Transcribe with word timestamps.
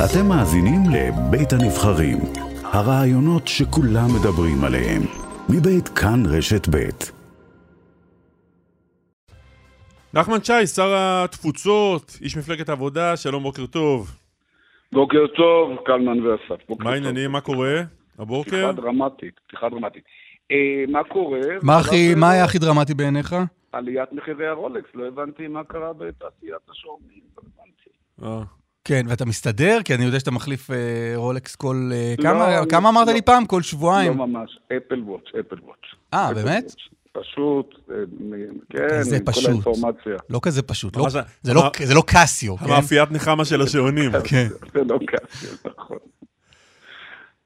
אתם 0.00 0.28
מאזינים 0.28 0.80
לבית 0.94 1.52
הנבחרים, 1.52 2.18
הרעיונות 2.64 3.48
שכולם 3.48 4.08
מדברים 4.16 4.64
עליהם, 4.64 5.02
מבית 5.48 5.88
כאן 5.88 6.22
רשת 6.26 6.68
בית. 6.68 7.12
נחמן 10.14 10.44
שי, 10.44 10.66
שר 10.66 10.90
התפוצות, 10.94 12.18
איש 12.20 12.36
מפלגת 12.36 12.68
העבודה, 12.68 13.16
שלום, 13.16 13.42
בוקר 13.42 13.66
טוב. 13.66 14.10
בוקר 14.92 15.26
טוב, 15.36 15.78
קלמן 15.84 16.26
ואסף. 16.26 16.70
מה 16.78 16.92
העניינים, 16.92 17.30
מה 17.32 17.40
קורה 17.40 17.82
הבוקר? 18.18 18.50
פתיחה 18.50 18.72
דרמטית, 18.72 19.40
פתיחה 19.46 19.68
דרמטית. 19.68 20.04
אה, 20.50 20.84
מה 20.88 21.04
קורה? 21.04 21.40
מה 21.62 21.78
הכי, 21.78 22.14
מה 22.14 22.30
היה 22.30 22.44
הכי 22.44 22.58
דרמטי 22.58 22.94
בעיניך? 22.94 23.36
עליית 23.72 24.12
מחירי 24.12 24.46
הרולקס, 24.46 24.88
לא 24.94 25.06
הבנתי 25.06 25.48
מה 25.48 25.64
קרה 25.64 25.92
בתעשיית 25.92 26.70
השעונים, 26.70 27.22
לא 27.36 27.42
הבנתי. 27.42 27.90
כן, 28.84 29.02
ואתה 29.08 29.24
מסתדר? 29.24 29.78
כי 29.84 29.94
אני 29.94 30.04
יודע 30.04 30.20
שאתה 30.20 30.30
מחליף 30.30 30.70
אה, 30.70 30.76
רולקס 31.16 31.56
כל... 31.56 31.90
אה, 31.92 32.14
לא, 32.18 32.22
כמה, 32.22 32.58
אני- 32.58 32.68
כמה 32.70 32.88
אמרת 32.88 33.06
לא. 33.08 33.12
לי 33.14 33.22
פעם? 33.22 33.46
כל 33.46 33.62
שבועיים? 33.62 34.18
לא 34.18 34.26
ממש, 34.26 34.58
אפל 34.66 35.02
וואץ', 35.02 35.22
אפל 35.40 35.56
וואץ'. 35.62 35.76
אה, 36.14 36.34
באמת? 36.34 36.62
וואץ'. 36.64 36.74
פשוט, 37.12 37.74
אה, 37.90 37.94
כן, 38.70 38.78
עם 39.16 39.24
כל 39.24 39.32
פשוט. 39.32 39.48
האינפורמציה. 39.48 40.12
לא 40.30 40.40
כזה 40.42 40.62
פשוט. 40.62 40.96
לא, 40.96 41.08
זה- 41.08 41.20
זה, 41.42 41.54
לא, 41.54 41.70
זה 41.84 41.94
לא 41.94 42.02
קסיו, 42.06 42.56
כן? 42.56 42.64
המאפיית 42.64 43.10
נחמה 43.10 43.44
של 43.44 43.62
השעונים. 43.62 44.10
כן. 44.30 44.46
זה 44.74 44.80
לא 44.88 44.98
קשה, 45.06 45.46
נכון. 45.76 45.98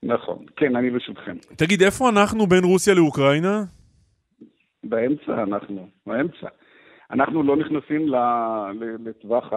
נכון, 0.02 0.38
כן, 0.56 0.76
אני 0.76 0.90
ברשותכם. 0.90 1.36
תגיד, 1.56 1.82
איפה 1.82 2.08
אנחנו 2.08 2.46
בין 2.46 2.64
רוסיה 2.64 2.94
לאוקראינה? 2.94 3.64
באמצע 4.84 5.42
אנחנו, 5.42 5.88
באמצע. 6.06 6.46
אנחנו 7.10 7.42
לא 7.42 7.56
נכנסים 7.56 8.06
לטווח 9.04 9.52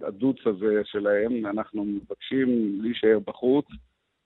הדוץ 0.00 0.46
הזה 0.46 0.80
שלהם, 0.84 1.46
אנחנו 1.46 1.84
מבקשים 1.84 2.48
להישאר 2.82 3.18
בחוץ 3.26 3.66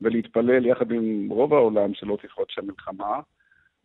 ולהתפלל 0.00 0.66
יחד 0.66 0.92
עם 0.92 1.28
רוב 1.30 1.54
העולם 1.54 1.94
שלא 1.94 2.18
תפרוץ 2.22 2.48
שם 2.50 2.66
מלחמה, 2.66 3.20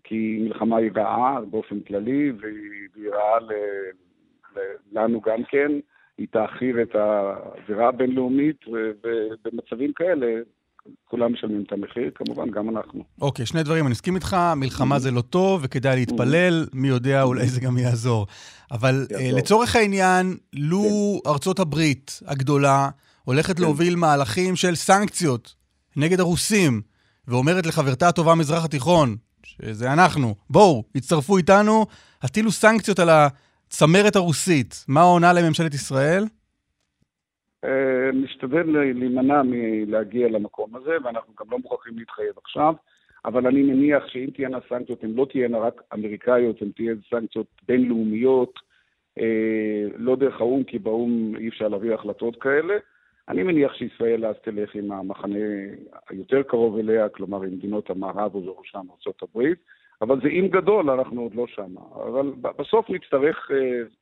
כי 0.04 0.40
מלחמה 0.42 0.78
היא 0.78 0.92
רעה 0.96 1.42
באופן 1.52 1.80
כללי, 1.80 2.32
והיא 2.32 3.10
רעה 3.10 3.40
ל- 3.40 3.52
ל- 4.60 5.00
לנו 5.00 5.22
גם 5.22 5.44
כן, 5.44 5.72
היא 6.18 6.28
תעכיר 6.32 6.82
את 6.82 6.96
הזירה 6.96 7.88
הבינלאומית, 7.88 8.66
ובמצבים 8.68 9.94
כאלה 9.94 10.42
כולם 11.06 11.34
משלמים 11.34 11.64
את 11.68 11.72
המחיר, 11.72 12.12
כמובן 12.16 12.50
גם 12.50 12.70
אנחנו. 12.70 13.04
אוקיי, 13.22 13.46
שני 13.46 13.64
דברים, 13.64 13.86
אני 13.86 13.92
מסכים 13.92 14.16
איתך, 14.16 14.38
מלחמה 14.56 15.00
זה 15.00 15.12
לא 15.12 15.22
טוב 15.22 15.62
וכדאי 15.64 15.96
להתפלל, 15.96 16.68
מי 16.74 16.88
יודע, 16.88 17.24
אולי 17.24 17.48
זה 17.48 17.62
גם 17.62 17.78
יעזור. 17.78 18.28
אבל 18.72 19.08
אה, 19.12 19.22
יעזור. 19.22 19.38
לצורך 19.40 19.76
העניין, 19.76 20.38
לו 20.54 21.22
ארצות 21.28 21.60
הברית 21.60 22.20
הגדולה 22.26 22.90
הולכת 23.24 23.58
כן. 23.58 23.62
להוביל 23.62 23.96
מהלכים 23.96 24.56
של 24.56 24.76
סנקציות 24.76 25.56
נגד 25.96 26.20
הרוסים, 26.20 26.82
ואומרת 27.28 27.66
לחברתה 27.66 28.08
הטובה 28.08 28.36
מזרח 28.36 28.66
התיכון, 28.66 29.16
שזה 29.44 29.94
אנחנו, 29.94 30.36
בואו, 30.50 30.84
הצטרפו 30.96 31.38
איתנו, 31.38 31.86
הטילו 32.22 32.52
סנקציות 32.52 33.00
על 33.00 33.10
הצמרת 33.10 34.16
הרוסית. 34.16 34.86
מה 34.88 35.02
עונה 35.02 35.34
לממשלת 35.34 35.74
ישראל? 35.74 36.26
אה, 37.64 38.12
נשתדל 38.14 38.64
להימנע 38.66 39.42
מלהגיע 39.46 40.30
למקום 40.30 40.76
הזה, 40.76 40.98
ואנחנו 41.04 41.34
גם 41.40 41.46
לא 41.52 41.58
מוכרחים 41.60 41.98
להתחייב 41.98 42.34
עכשיו, 42.44 42.74
אבל 43.26 43.48
אני 43.48 43.64
מניח 43.64 44.08
שאם 44.08 44.30
תהיינה 44.34 44.58
סנקציות, 44.70 45.04
הן 45.04 45.14
לא 45.14 45.26
תהיינה 45.32 45.58
רק 45.58 45.82
אמריקאיות, 45.94 46.62
הן 46.62 46.72
תהיינה 46.76 47.02
סנקציות 47.10 47.48
בינלאומיות, 47.68 48.60
אה, 49.20 49.88
לא 49.98 50.16
דרך 50.16 50.42
האו"ם, 50.42 50.64
כי 50.64 50.80
באו"ם 50.80 51.36
אי 51.36 51.48
אפשר 51.48 51.68
להביא 51.68 51.94
החלטות 51.94 52.42
כאלה. 52.42 52.74
אני 53.30 53.44
מניח 53.44 53.74
שישראל 53.74 54.26
אז 54.26 54.36
תלך 54.44 54.76
עם 54.76 54.92
המחנה 54.92 55.40
היותר 56.10 56.44
קרוב 56.44 56.78
אליה, 56.78 57.10
כלומר 57.10 57.44
עם 57.44 57.52
מדינות 57.52 57.90
המערב 57.90 58.36
ובראשם 58.36 58.86
ארה"ב, 59.08 59.42
אבל 60.04 60.20
זה 60.24 60.28
אם 60.28 60.48
גדול, 60.52 60.90
אנחנו 60.90 61.22
עוד 61.22 61.36
לא 61.36 61.46
שם. 61.56 61.76
אבל 61.96 62.32
ב- 62.42 62.62
בסוף 62.62 62.86
נצטרך 62.90 63.38
אה, 63.52 63.58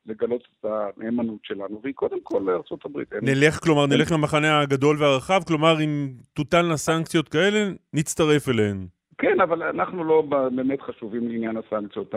לגלות 0.06 0.42
את 0.60 0.66
הנאמנות 0.98 1.40
שלנו, 1.44 1.80
והיא 1.84 1.94
קודם 1.94 2.18
כל 2.24 2.42
לארה"ב. 2.46 2.98
אין- 2.98 3.06
נלך, 3.22 3.60
כלומר, 3.64 3.86
נלך 3.86 4.12
למחנה 4.12 4.60
הגדול 4.60 4.98
והרחב, 5.00 5.42
כלומר, 5.48 5.82
אם 5.84 6.08
תוטלנה 6.34 6.78
סנקציות 6.78 7.30
כאלה, 7.30 7.60
נצטרף 7.94 8.50
אליהן. 8.50 8.78
כן, 9.18 9.42
אבל 9.42 9.64
אנחנו 9.64 10.04
לא 10.04 10.22
באמת 10.56 10.82
חשובים 10.82 11.28
לעניין 11.30 11.58
הסנקציות. 11.58 12.16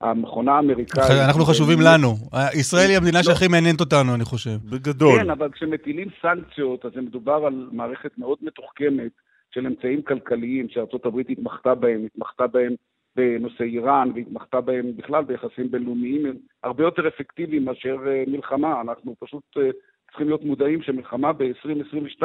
המכונה 0.00 0.52
האמריקאית... 0.52 1.10
אנחנו 1.28 1.44
חשובים 1.44 1.78
לנו. 1.80 2.14
ישראל 2.54 2.88
היא 2.88 2.96
המדינה 2.96 3.18
לא. 3.18 3.22
שהכי 3.22 3.48
מעניינת 3.48 3.80
אותנו, 3.80 4.14
אני 4.14 4.24
חושב. 4.24 4.56
בגדול. 4.70 5.18
כן, 5.20 5.30
אבל 5.30 5.48
כשמטילים 5.52 6.08
סנקציות, 6.22 6.84
אז 6.84 6.92
זה 6.94 7.00
מדובר 7.00 7.40
על 7.46 7.68
מערכת 7.72 8.18
מאוד 8.18 8.38
מתוחכמת 8.42 9.12
של 9.54 9.66
אמצעים 9.66 10.02
כלכליים 10.02 10.66
שארה"ב 10.68 11.18
התמחתה 11.30 11.74
בהם, 11.74 12.04
התמחתה 12.06 12.46
בהם 12.46 12.74
בנושא 13.16 13.64
איראן, 13.64 14.10
והתמחתה 14.14 14.60
בהם 14.60 14.96
בכלל 14.96 15.24
ביחסים 15.24 15.70
בינלאומיים, 15.70 16.26
הרבה 16.62 16.84
יותר 16.84 17.08
אפקטיביים 17.08 17.64
מאשר 17.64 17.96
אה, 18.06 18.24
מלחמה. 18.26 18.80
אנחנו 18.80 19.14
פשוט 19.18 19.42
אה, 19.56 19.70
צריכים 20.06 20.26
להיות 20.28 20.44
מודעים 20.44 20.82
שמלחמה 20.82 21.32
ב-2022 21.32 22.22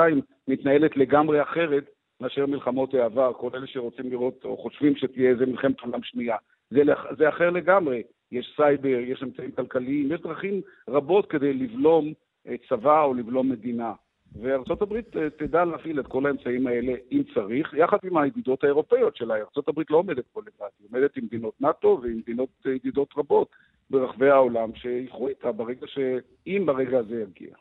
מתנהלת 0.48 0.98
לגמרי 0.98 1.42
אחרת 1.42 1.84
מאשר 2.22 2.46
מלחמות 2.46 2.94
העבר. 2.94 3.34
כל 3.34 3.50
אלה 3.54 3.68
שרוצים 3.68 4.10
לראות 4.10 4.46
או 4.46 4.58
חושבים 4.58 4.96
שתהיה 4.96 5.30
איזה 5.30 5.46
מלחמת 5.46 5.80
עולם 5.80 6.04
שנייה. 6.04 6.36
זה, 6.70 6.82
זה 7.18 7.30
אחר 7.30 7.50
לגמרי. 7.50 8.04
יש 8.32 8.54
סייבר, 8.56 8.88
יש 8.88 9.24
אמצעים 9.24 9.52
כלכליים, 9.52 10.12
יש 10.12 10.22
דרכים 10.22 10.62
רבות 10.90 11.26
כדי 11.30 11.54
לבלום 11.54 12.14
אה, 12.48 12.56
צבא 12.70 13.04
או 13.04 13.14
לבלום 13.14 13.50
מדינה. 13.50 13.94
וארצות 14.36 14.82
הברית 14.82 15.18
אה, 15.18 15.30
תדע 15.30 15.66
להפעיל 15.66 16.00
את 16.00 16.08
כל 16.08 16.26
האמצעים 16.26 16.68
האלה 16.68 16.94
אם 17.12 17.22
צריך, 17.34 17.74
יחד 17.74 17.98
עם 18.04 18.18
הידידות 18.18 18.64
האירופאיות 18.64 19.16
שלה. 19.16 19.36
ארצות 19.36 19.68
הברית 19.68 19.92
לא 19.92 19.98
עומדת 19.98 20.26
פה 20.34 20.42
לבד, 20.42 20.70
היא 20.80 20.88
עומדת 20.92 21.18
עם 21.18 21.24
מדינות 21.26 21.54
נאט"ו 21.62 22.00
ועם 22.04 22.18
מדינות 22.18 22.50
אה, 22.66 22.72
ידידות 22.72 23.14
רבות 23.18 23.48
ברחבי 23.90 24.30
העולם 24.30 24.70
שילכו 24.76 25.28
איתה 25.28 25.52
ברגע 25.52 25.88
ש... 25.88 26.00
אם 26.48 26.64
ברגע 26.66 27.00
הזה 27.00 27.16
יגיע. 27.22 27.56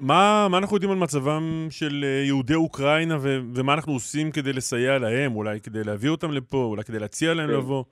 מה, 0.00 0.46
מה 0.50 0.58
אנחנו 0.58 0.76
יודעים 0.76 0.92
על 0.92 0.98
מצבם 0.98 1.66
של 1.70 2.04
אה, 2.04 2.22
יהודי 2.26 2.54
אוקראינה 2.54 3.16
ו- 3.20 3.38
ומה 3.54 3.74
אנחנו 3.74 3.92
עושים 3.92 4.30
כדי 4.30 4.52
לסייע 4.52 4.98
להם? 4.98 5.36
אולי 5.36 5.60
כדי 5.60 5.84
להביא 5.84 6.10
אותם 6.10 6.30
לפה? 6.30 6.56
אולי 6.56 6.84
כדי 6.84 6.98
להציע 6.98 7.34
להם 7.34 7.48
כן. 7.48 7.54
לבוא? 7.54 7.84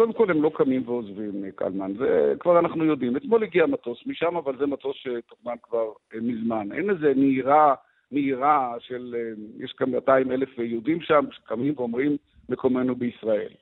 קודם 0.00 0.12
כל 0.12 0.30
הם 0.30 0.42
לא 0.42 0.50
קמים 0.54 0.88
ועוזבים, 0.88 1.44
אה, 1.44 1.50
קלמן, 1.50 1.92
זה 1.98 2.34
כבר 2.40 2.58
אנחנו 2.58 2.84
יודעים. 2.84 3.16
אתמול 3.16 3.42
הגיע 3.42 3.66
מטוס 3.66 3.98
משם, 4.06 4.36
אבל 4.36 4.58
זה 4.58 4.66
מטוס 4.66 4.96
שתוכנן 4.96 5.54
כבר 5.62 5.92
אה, 6.14 6.18
מזמן. 6.22 6.72
אין 6.72 6.90
איזה 6.90 7.12
נהירה 7.16 7.74
מהירה 8.12 8.74
של, 8.78 9.14
אה, 9.18 9.64
יש 9.64 9.72
כאן 9.72 9.90
200 9.90 10.32
אלף 10.32 10.58
יהודים 10.58 11.00
שם 11.00 11.24
שקמים 11.30 11.74
ואומרים 11.76 12.16
מקומנו 12.48 12.94
בישראל. 12.96 13.52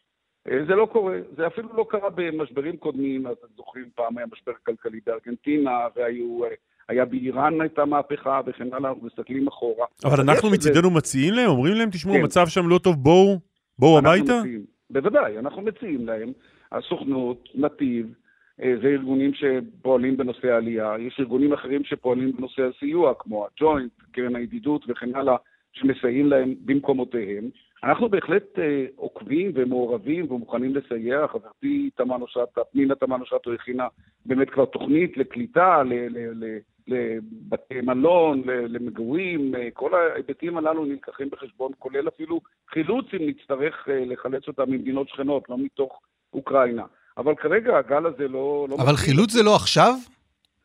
זה 0.44 0.74
לא 0.74 0.86
קורה, 0.92 1.16
זה 1.36 1.46
אפילו 1.46 1.68
לא 1.76 1.86
קרה 1.88 2.10
במשברים 2.14 2.76
קודמים, 2.76 3.26
אז 3.26 3.36
אתם 3.38 3.54
זוכרים 3.56 3.84
פעם 3.94 4.18
היה 4.18 4.26
משבר 4.32 4.52
כלכלי 4.66 5.00
בארגנטינה, 5.06 5.78
והיו, 5.96 6.40
היה 6.88 7.04
באיראן 7.04 7.60
הייתה 7.60 7.84
מהפכה 7.84 8.40
וכן 8.46 8.68
הלאה, 8.72 8.90
אנחנו 8.90 9.06
מסתכלים 9.06 9.48
אחורה. 9.48 9.86
אבל 10.04 10.20
אנחנו 10.20 10.50
מצידנו 10.50 10.90
מציעים 10.90 11.34
להם? 11.34 11.48
אומרים 11.48 11.74
להם, 11.74 11.90
תשמעו, 11.90 12.14
כן. 12.14 12.20
המצב 12.20 12.46
שם 12.46 12.68
לא 12.68 12.78
טוב, 12.78 12.96
בואו, 12.96 13.38
בואו 13.78 13.98
הביתה? 13.98 14.38
מציעים, 14.40 14.77
בוודאי, 14.90 15.38
אנחנו 15.38 15.62
מציעים 15.62 16.06
להם, 16.06 16.32
הסוכנות, 16.72 17.48
נתיב, 17.54 18.14
אה, 18.62 18.74
זה 18.82 18.88
ארגונים 18.88 19.30
שפועלים 19.34 20.16
בנושא 20.16 20.48
העלייה, 20.52 20.94
יש 20.98 21.20
ארגונים 21.20 21.52
אחרים 21.52 21.84
שפועלים 21.84 22.32
בנושא 22.32 22.62
הסיוע, 22.62 23.14
כמו 23.18 23.46
הג'וינט, 23.46 23.92
קרן 24.12 24.36
הידידות 24.36 24.84
וכן 24.88 25.14
הלאה, 25.14 25.36
שמסייעים 25.72 26.26
להם 26.26 26.54
במקומותיהם. 26.64 27.50
אנחנו 27.84 28.08
בהחלט 28.08 28.58
אה, 28.58 28.86
עוקבים 28.96 29.52
ומעורבים 29.54 30.32
ומוכנים 30.32 30.74
לסייע. 30.74 31.26
חברתי 31.26 31.90
תמנו 31.94 32.26
שטה, 32.28 32.64
פנינה 32.72 32.94
תמנו 32.94 33.26
שטה 33.26 33.50
הכינה 33.54 33.86
באמת 34.26 34.50
כבר 34.50 34.64
תוכנית 34.64 35.16
לקליטה, 35.16 35.82
ל- 35.82 35.92
ל- 35.92 36.44
ל- 36.44 36.58
לבתי 36.88 37.80
מלון, 37.82 38.42
למגורים, 38.46 39.54
אה, 39.54 39.68
כל 39.74 39.90
ההיבטים 39.94 40.58
הללו 40.58 40.84
נלקחים 40.84 41.30
בחשבון, 41.30 41.72
כולל 41.78 42.08
אפילו 42.08 42.40
חילוץ 42.72 43.06
אם 43.12 43.28
נצטרך 43.28 43.88
אה, 43.88 44.04
לחלץ 44.06 44.48
אותם 44.48 44.70
ממדינות 44.70 45.08
שכנות, 45.08 45.48
לא 45.48 45.58
מתוך 45.58 46.00
אוקראינה. 46.34 46.82
אבל 47.18 47.34
כרגע 47.34 47.78
הגל 47.78 48.06
הזה 48.06 48.28
לא... 48.28 48.66
לא 48.70 48.74
אבל 48.74 48.92
מתחיל. 48.92 49.06
חילוץ 49.06 49.32
זה 49.32 49.42
לא 49.42 49.56
עכשיו? 49.56 49.94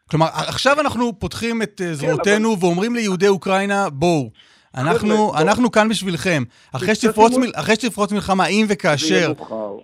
כלומר, 0.10 0.26
עכשיו 0.48 0.80
אנחנו 0.80 1.20
פותחים 1.20 1.62
את 1.62 1.82
אה, 1.82 1.94
זרועותינו 1.94 2.60
ואומרים 2.60 2.96
ליהודי 2.96 3.28
אוקראינה, 3.28 3.90
בואו, 3.90 4.30
אנחנו. 4.78 5.38
אנחנו 5.38 5.72
כאן 5.72 5.90
בשבילכם. 5.90 6.44
אחרי 6.76 6.96
שתפרוץ. 6.96 7.38
מל, 7.38 7.52
אחרי 7.56 7.76
שתפרוץ 7.76 8.12
מלחמה, 8.12 8.46
אם 8.48 8.66
וכאשר. 8.70 9.34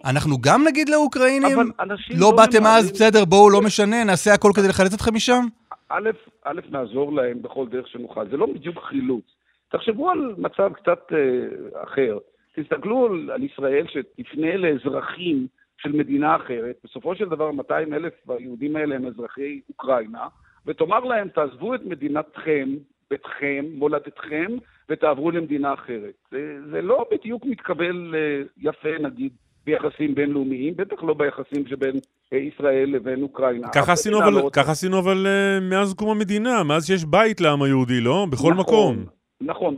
אנחנו 0.05 0.37
גם 0.41 0.63
נגיד 0.67 0.89
לאוקראינים, 0.89 1.59
אבל 1.59 1.71
אנשים 1.79 2.19
לא 2.19 2.31
באתם 2.31 2.65
אז. 2.65 2.91
בסדר, 2.91 3.25
בואו, 3.25 3.49
לא 3.49 3.61
משנה, 3.61 4.03
נעשה 4.03 4.33
הכל 4.33 4.51
כדי 4.55 4.67
לחלץ 4.67 4.93
אתכם 4.93 5.15
משם? 5.15 5.45
א', 5.89 6.09
א', 6.43 6.59
נעזור 6.69 7.13
להם 7.13 7.41
בכל 7.41 7.67
דרך 7.67 7.87
שנוכל. 7.87 8.29
זה 8.29 8.37
לא 8.37 8.45
בדיוק 8.45 8.79
חילוץ. 8.83 9.25
תחשבו 9.69 10.09
על 10.09 10.35
מצב 10.37 10.71
קצת 10.73 10.99
אה, 11.13 11.83
אחר. 11.83 12.17
תסתכלו 12.55 13.05
על, 13.05 13.31
על 13.31 13.43
ישראל 13.43 13.85
שתפנה 13.87 14.57
לאזרחים 14.57 15.47
של 15.77 15.91
מדינה 15.91 16.35
אחרת, 16.35 16.75
בסופו 16.83 17.15
של 17.15 17.29
דבר 17.29 17.51
200 17.51 17.93
אלף 17.93 18.13
היהודים 18.29 18.75
האלה 18.75 18.95
הם 18.95 19.05
אזרחי 19.05 19.61
אוקראינה, 19.69 20.27
ותאמר 20.65 20.99
להם, 20.99 21.27
תעזבו 21.29 21.75
את 21.75 21.85
מדינתכם, 21.85 22.69
ביתכם, 23.09 23.65
מולדתכם, 23.73 24.47
ותעברו 24.89 25.31
למדינה 25.31 25.73
אחרת. 25.73 26.13
זה, 26.31 26.59
זה 26.71 26.81
לא 26.81 27.05
בדיוק 27.11 27.45
מתקבל 27.45 28.15
אה, 28.15 28.41
יפה, 28.57 28.97
נגיד, 28.99 29.31
ביחסים 29.65 30.15
בינלאומיים, 30.15 30.75
בטח 30.75 31.03
לא 31.03 31.13
ביחסים 31.13 31.67
שבין 31.67 31.95
ישראל 32.35 32.89
לבין 32.89 33.23
אוקראינה. 33.23 33.67
ככה 33.69 33.91
עשינו 33.91 34.17
אבל, 34.19 34.33
לא 34.33 34.49
ככה 34.53 34.71
עשינו 34.71 34.99
אבל 34.99 35.25
uh, 35.25 35.63
מאז 35.63 35.93
קום 35.93 36.09
המדינה, 36.09 36.63
מאז 36.63 36.87
שיש 36.87 37.05
בית 37.05 37.41
לעם 37.41 37.61
היהודי, 37.61 38.01
לא? 38.01 38.25
בכל 38.31 38.53
נכון, 38.53 38.57
מקום. 38.57 39.05
נכון, 39.41 39.77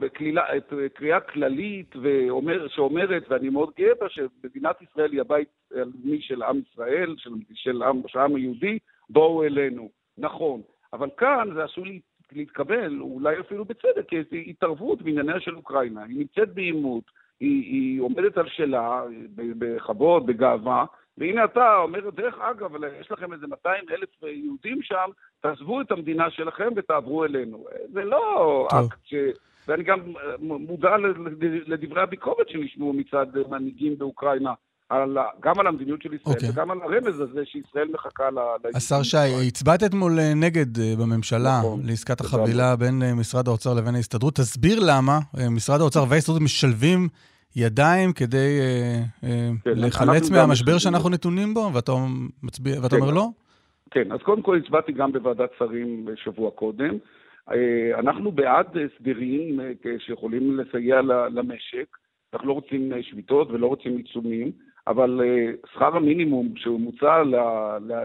בקריאה 0.71 1.19
כללית 1.19 1.95
ואומר, 2.01 2.67
שאומרת, 2.67 3.23
ואני 3.29 3.49
מאוד 3.49 3.69
גאה 3.77 3.91
בה, 4.01 4.07
שמדינת 4.09 4.75
ישראל 4.81 5.11
היא 5.11 5.21
הבית 5.21 5.47
הלאומי 5.71 6.21
של 6.21 6.43
עם 6.43 6.61
ישראל, 6.71 7.15
של, 7.17 7.29
של, 7.53 7.83
עם, 7.83 8.01
של 8.07 8.19
העם 8.19 8.35
היהודי, 8.35 8.79
בואו 9.09 9.43
אלינו. 9.43 9.89
נכון. 10.17 10.61
אבל 10.93 11.09
כאן 11.17 11.49
זה 11.55 11.63
עשוי 11.63 11.99
להתקבל, 12.31 12.99
אולי 12.99 13.39
אפילו 13.39 13.65
בצדק, 13.65 14.07
כאיזו 14.07 14.35
התערבות 14.47 15.01
בענייניה 15.01 15.39
של 15.39 15.55
אוקראינה. 15.55 16.03
היא 16.03 16.17
נמצאת 16.19 16.53
בעימות, 16.53 17.03
היא, 17.39 17.63
היא 17.63 18.01
עומדת 18.01 18.37
על 18.37 18.47
שלה, 18.49 19.03
בכבוד, 19.35 20.25
בגאווה, 20.25 20.85
והנה 21.17 21.45
אתה 21.45 21.75
אומר, 21.75 22.09
דרך 22.09 22.35
אגב, 22.39 22.71
יש 22.99 23.11
לכם 23.11 23.33
איזה 23.33 23.47
200 23.47 23.85
אלף 23.91 24.09
יהודים 24.23 24.81
שם, 24.81 25.09
תעזבו 25.41 25.81
את 25.81 25.91
המדינה 25.91 26.31
שלכם 26.31 26.69
ותעברו 26.75 27.25
אלינו. 27.25 27.65
זה 27.93 28.03
לא 28.03 28.67
אקט 28.71 28.97
ש... 29.03 29.13
ואני 29.67 29.83
גם 29.83 29.99
מודע 30.39 30.95
לדברי 31.67 32.01
הביקורת 32.01 32.49
שנשמעו 32.49 32.93
מצד 32.93 33.25
מנהיגים 33.49 33.97
באוקראינה 33.97 34.53
על, 34.91 35.17
גם 35.39 35.59
על 35.59 35.67
המדיניות 35.67 36.01
של 36.01 36.13
ישראל 36.13 36.35
okay. 36.35 36.37
אוקיי. 36.37 36.49
וגם 36.49 36.71
על 36.71 36.77
הרמז 36.81 37.19
הזה 37.19 37.41
שישראל 37.45 37.87
מחכה 37.93 38.29
ל... 38.29 38.37
השר 38.75 39.03
שי, 39.03 39.47
הצבעת 39.47 39.83
אתמול 39.83 40.19
אה, 40.19 40.33
נגד 40.33 40.79
אה, 40.79 40.93
בממשלה 40.99 41.59
נכון, 41.59 41.81
לעסקת 41.85 42.21
החבילה 42.21 42.75
בין 42.75 43.03
אה, 43.03 43.13
משרד 43.13 43.47
האוצר 43.47 43.73
לבין 43.73 43.95
ההסתדרות. 43.95 44.35
תסביר 44.35 44.79
למה 44.79 45.19
משרד 45.51 45.81
האוצר 45.81 46.03
וההסתדרות 46.09 46.41
משלבים 46.41 47.07
ידיים 47.55 48.13
כדי 48.13 48.59
כן, 49.21 49.71
לחלץ 49.75 50.31
מהמשבר 50.31 50.77
שאנחנו 50.77 51.09
נתונים 51.09 51.53
בו, 51.53 51.71
ואתה, 51.73 51.91
מצביע, 52.43 52.81
ואתה 52.83 52.95
כן, 52.95 53.01
אומר 53.01 53.13
לא? 53.13 53.27
כן, 53.91 54.11
אז 54.11 54.19
קודם 54.23 54.41
כל 54.41 54.57
הצבעתי 54.57 54.91
גם 54.91 55.11
בוועדת 55.11 55.49
שרים 55.59 56.05
שבוע 56.15 56.51
קודם. 56.51 56.97
אנחנו 57.99 58.31
בעד 58.31 58.67
הסדרים 58.67 59.59
שיכולים 59.99 60.59
לסייע 60.59 61.01
למשק. 61.31 61.97
אנחנו 62.33 62.47
לא 62.47 62.53
רוצים 62.53 62.91
שביתות 63.01 63.51
ולא 63.51 63.67
רוצים 63.67 63.97
עיצומים. 63.97 64.51
אבל 64.87 65.21
שכר 65.73 65.95
המינימום 65.95 66.53
שמוצע 66.55 67.23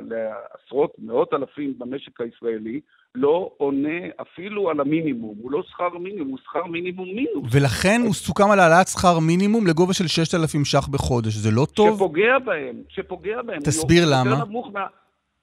לעשרות, 0.09 0.95
מאות 0.99 1.35
אלפים 1.35 1.75
במשק 1.79 2.21
הישראלי, 2.21 2.81
לא 3.17 3.51
עונה 3.57 3.99
אפילו 4.23 4.71
על 4.71 4.81
המינימום. 4.81 5.35
הוא 5.43 5.51
לא 5.51 5.63
שכר 5.71 5.99
מינימום, 5.99 6.29
הוא 6.29 6.39
שכר 6.45 6.65
מינימום 6.65 7.09
מינוס. 7.09 7.49
ולכן 7.53 8.01
הוא 8.05 8.15
סוכם 8.15 8.51
על 8.51 8.61
העלאת 8.61 8.89
שכר 8.89 9.19
מינימום 9.19 9.67
לגובה 9.67 9.93
של 9.93 10.07
6,000 10.07 10.65
ש"ח 10.65 10.89
בחודש. 10.89 11.35
זה 11.35 11.51
לא 11.51 11.67
טוב? 11.75 11.97
שפוגע 11.97 12.39
בהם, 12.45 12.77
שפוגע 12.89 13.43
בהם. 13.43 13.61
תסביר 13.61 14.05
למה. 14.11 14.45
מה... 14.73 14.87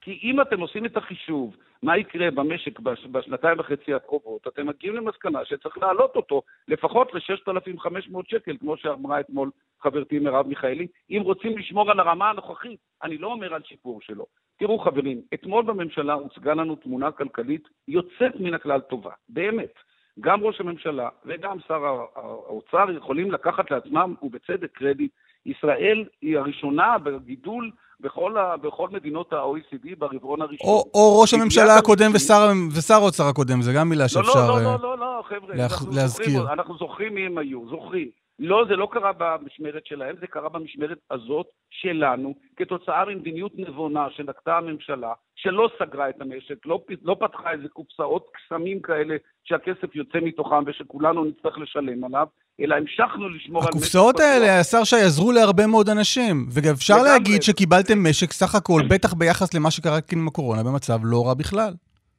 כי 0.03 0.19
אם 0.23 0.41
אתם 0.41 0.59
עושים 0.59 0.85
את 0.85 0.97
החישוב 0.97 1.55
מה 1.83 1.97
יקרה 1.97 2.31
במשק 2.31 2.79
בשנתיים 3.11 3.59
וחצי 3.59 3.93
הקרובות, 3.93 4.47
אתם 4.47 4.67
מגיעים 4.67 4.95
למסקנה 4.95 5.45
שצריך 5.45 5.77
להעלות 5.77 6.15
אותו 6.15 6.41
לפחות 6.67 7.13
ל-6,500 7.13 8.19
שקל, 8.27 8.57
כמו 8.59 8.77
שאמרה 8.77 9.19
אתמול 9.19 9.51
חברתי 9.81 10.19
מרב 10.19 10.47
מיכאלי, 10.47 10.87
אם 11.09 11.21
רוצים 11.23 11.57
לשמור 11.57 11.91
על 11.91 11.99
הרמה 11.99 12.29
הנוכחית. 12.29 12.79
אני 13.03 13.17
לא 13.17 13.27
אומר 13.27 13.53
על 13.53 13.61
שיפור 13.63 14.01
שלו. 14.01 14.25
תראו 14.57 14.79
חברים, 14.79 15.21
אתמול 15.33 15.63
בממשלה 15.63 16.13
הוצגה 16.13 16.53
לנו 16.53 16.75
תמונה 16.75 17.11
כלכלית 17.11 17.67
יוצאת 17.87 18.39
מן 18.39 18.53
הכלל 18.53 18.79
טובה, 18.79 19.11
באמת. 19.29 19.73
גם 20.19 20.43
ראש 20.43 20.61
הממשלה 20.61 21.09
וגם 21.25 21.57
שר 21.67 21.85
האוצר 22.15 22.85
יכולים 22.97 23.31
לקחת 23.31 23.71
לעצמם, 23.71 24.15
ובצדק 24.21 24.71
קרדיט, 24.71 25.11
ישראל 25.45 26.05
היא 26.21 26.37
הראשונה 26.37 26.97
בגידול 26.97 27.71
בכל, 28.03 28.37
ה, 28.37 28.57
בכל 28.57 28.87
מדינות 28.91 29.33
ה-OECD 29.33 29.87
ברבעון 29.97 30.41
הראשון. 30.41 30.69
או, 30.69 30.85
או 30.93 31.21
ראש 31.21 31.33
הממשלה 31.33 31.77
הקודם 31.77 32.11
ושר, 32.13 32.51
ושר 32.75 32.93
האוצר 32.93 33.23
הקודם, 33.23 33.61
זה 33.61 33.73
גם 33.73 33.89
מילה 33.89 34.07
שאפשר 34.07 34.47
לא, 34.47 34.63
לא, 34.63 34.63
לא, 34.63 34.79
לא, 34.81 34.97
לא, 34.97 35.23
חבר'ה, 35.29 35.55
להזכיר. 35.91 35.93
אנחנו 35.93 35.97
זוכרים, 35.97 36.47
אנחנו 36.47 36.77
זוכרים 36.77 37.15
מי 37.15 37.25
הם 37.25 37.37
היו, 37.37 37.69
זוכרים. 37.69 38.22
לא, 38.39 38.65
זה 38.69 38.75
לא 38.75 38.87
קרה 38.91 39.11
במשמרת 39.17 39.85
שלהם, 39.85 40.15
זה 40.21 40.27
קרה 40.27 40.49
במשמרת 40.49 40.97
הזאת 41.11 41.47
שלנו, 41.69 42.35
כתוצאה 42.57 43.05
ממדיניות 43.05 43.51
נבונה 43.55 44.07
שנקטה 44.15 44.57
הממשלה, 44.57 45.13
שלא 45.35 45.69
סגרה 45.79 46.09
את 46.09 46.21
המשק, 46.21 46.65
לא, 46.65 46.79
לא 47.03 47.15
פתחה 47.19 47.51
איזה 47.51 47.67
קופסאות 47.69 48.25
קסמים 48.33 48.81
כאלה 48.81 49.15
שהכסף 49.43 49.95
יוצא 49.95 50.17
מתוכם 50.21 50.63
ושכולנו 50.65 51.25
נצטרך 51.25 51.57
לשלם 51.57 52.03
עליו, 52.03 52.27
אלא 52.59 52.75
המשכנו 52.75 53.29
לשמור 53.29 53.61
על 53.61 53.67
משק. 53.67 53.75
הקופסאות 53.75 54.19
האלה, 54.19 54.59
השר 54.59 54.83
שי, 54.83 54.95
עזרו 54.95 55.31
להרבה 55.31 55.67
מאוד 55.67 55.89
אנשים, 55.89 56.45
וגם 56.53 56.73
אפשר 56.73 57.03
להגיד 57.03 57.43
שקיבלתם 57.43 58.03
משק 58.09 58.31
סך 58.31 58.55
הכל, 58.55 58.81
בטח 58.89 59.13
ביחס 59.13 59.53
למה 59.53 59.71
שקרה 59.71 59.99
עם 60.13 60.27
הקורונה, 60.27 60.63
במצב 60.63 60.99
לא 61.03 61.27
רע 61.27 61.33
בכלל. 61.33 61.73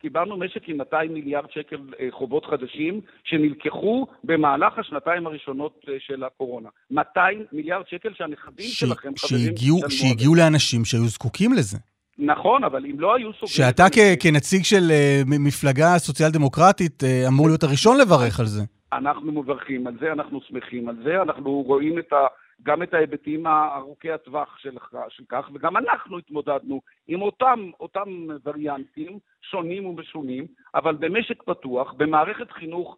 קיבלנו 0.04 0.36
משק 0.36 0.68
עם 0.68 0.76
200 0.76 1.14
מיליארד 1.14 1.50
שקל 1.50 1.76
אה, 2.00 2.08
חובות 2.10 2.46
חדשים 2.46 3.00
שנלקחו 3.24 4.06
במהלך 4.24 4.78
השנתיים 4.78 5.26
הראשונות 5.26 5.84
אה, 5.88 5.94
של 5.98 6.24
הקורונה. 6.24 6.68
200 6.90 7.44
מיליארד 7.52 7.84
שקל 7.88 8.08
שהנכדים 8.14 8.66
ש... 8.66 8.80
שלכם, 8.80 9.12
חברים, 9.16 9.44
שהגיעו, 9.44 9.78
שהגיעו 9.88 10.34
לאנשים 10.34 10.84
שהיו 10.84 11.04
זקוקים 11.04 11.52
לזה. 11.52 11.78
נכון, 12.18 12.64
אבל 12.64 12.86
אם 12.86 13.00
לא 13.00 13.14
היו 13.14 13.32
סוגרים... 13.32 13.48
שאתה 13.48 13.84
כ- 13.92 14.22
כנציג 14.22 14.64
של 14.64 14.84
uh, 14.90 15.28
מפלגה 15.46 15.98
סוציאל-דמוקרטית 15.98 17.02
uh, 17.02 17.28
אמור 17.28 17.46
להיות 17.46 17.62
הראשון 17.62 18.00
לברך 18.00 18.40
על 18.40 18.46
זה. 18.46 18.62
אנחנו 18.92 19.32
מברכים 19.32 19.86
על 19.86 19.94
זה, 20.00 20.12
אנחנו 20.12 20.40
שמחים 20.48 20.88
על 20.88 20.96
זה, 21.04 21.22
אנחנו 21.22 21.50
רואים 21.50 21.98
את 21.98 22.12
ה... 22.12 22.16
גם 22.62 22.82
את 22.82 22.94
ההיבטים 22.94 23.46
ארוכי 23.46 24.12
הטווח 24.12 24.58
של, 24.58 24.76
של 25.08 25.24
כך, 25.28 25.50
וגם 25.54 25.76
אנחנו 25.76 26.18
התמודדנו 26.18 26.80
עם 27.08 27.22
אותם, 27.22 27.70
אותם 27.80 28.08
וריאנטים 28.44 29.18
שונים 29.50 29.86
ומשונים, 29.86 30.46
אבל 30.74 30.94
במשק 30.94 31.42
פתוח, 31.42 31.92
במערכת 31.92 32.50
חינוך... 32.50 32.96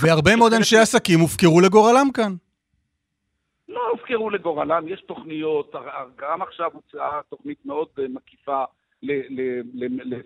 והרבה 0.00 0.36
מאוד 0.36 0.52
אנשי 0.52 0.76
עסקים 0.76 1.20
הופקרו 1.20 1.60
לגורלם 1.60 2.06
כאן. 2.14 2.32
לא 3.68 3.88
הופקרו 3.90 4.30
לגורלם, 4.30 4.88
יש 4.88 5.00
תוכניות, 5.00 5.74
גם 6.16 6.42
עכשיו 6.42 6.70
הוצאה 6.72 7.20
תוכנית 7.28 7.58
מאוד 7.66 7.88
מקיפה 8.08 8.64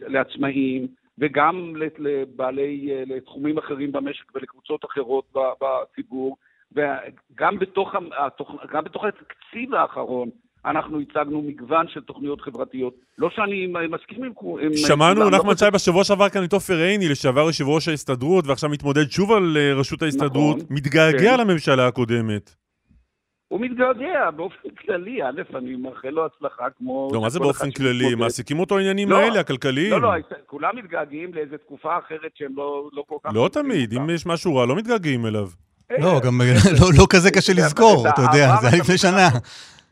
לעצמאיים, 0.07 0.87
וגם 1.19 1.75
לבעלי, 1.99 2.90
לתחומים 3.07 3.59
אחרים 3.59 3.93
במשק 3.93 4.25
ולקבוצות 4.35 4.85
אחרות 4.85 5.35
בציבור. 5.61 6.37
וגם 6.75 7.59
בתוך, 7.59 7.95
גם 8.73 8.85
בתוך 8.85 9.04
התקציב 9.04 9.75
האחרון 9.75 10.31
אנחנו 10.66 11.00
הצגנו 11.00 11.43
מגוון 11.43 11.88
של 11.88 12.00
תוכניות 12.00 12.40
חברתיות. 12.40 12.95
לא 13.19 13.31
שאני 13.31 13.66
מסכים 13.66 14.25
עם... 14.25 14.33
שמענו, 14.76 15.31
נחמן 15.31 15.57
שי 15.57 15.71
בשבוע 15.75 16.04
שעבר 16.04 16.28
כאן 16.28 16.45
את 16.45 16.52
עופר 16.52 16.75
עיני, 16.75 17.09
לשעבר 17.09 17.40
יושב 17.40 17.64
ראש 17.69 17.88
ההסתדרות, 17.88 18.47
ועכשיו 18.47 18.71
מתמודד 18.71 19.11
שוב 19.11 19.33
על 19.33 19.57
אה, 19.57 19.75
ראשות 19.78 20.02
ההסתדרות, 20.02 20.57
נכון, 20.57 20.76
מתגעגע 20.76 21.37
כן. 21.37 21.40
לממשלה 21.40 21.87
הקודמת. 21.87 22.54
הוא 23.49 23.61
מתגעגע 23.61 24.31
באופן 24.31 24.69
כללי, 24.69 25.23
א', 25.23 25.57
אני 25.57 25.76
מאחל 25.76 26.09
לו 26.09 26.26
הצלחה 26.26 26.64
כמו... 26.78 27.11
לא, 27.12 27.21
מה 27.21 27.28
זה 27.28 27.40
באופן 27.40 27.71
כללי? 27.71 28.14
מעסיקים 28.14 28.61
אותו 28.61 28.78
העניינים 28.78 29.11
לא, 29.11 29.16
האלה, 29.16 29.40
הכלכליים. 29.40 29.90
לא, 29.90 30.02
לא, 30.02 30.11
כולם 30.47 30.76
מתגעגעים 30.76 31.35
לאיזו 31.35 31.57
תקופה 31.57 31.99
אחרת 31.99 32.31
שהם 32.35 32.52
לא, 32.57 32.88
לא 32.93 33.04
כל 33.09 33.16
כך... 33.25 33.31
לא 33.35 33.49
תמיד, 33.52 33.93
אם 33.93 34.11
יש 34.11 34.26
משהו 34.26 34.57
רע, 34.57 34.66
לא 34.66 34.76
מתגעגעים 34.76 35.26
אליו. 35.26 35.49
לא, 35.99 36.21
גם 36.25 36.41
לא, 36.81 36.89
לא 36.99 37.07
כזה 37.11 37.31
קשה 37.31 37.53
לזכור, 37.53 38.09
אתה 38.09 38.23
יודע, 38.23 38.57
זה 38.61 38.69
היה 38.69 38.79
לפני 38.81 38.99
שנה. 38.99 39.29